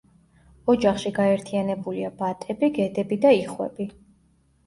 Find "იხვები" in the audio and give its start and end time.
3.43-3.87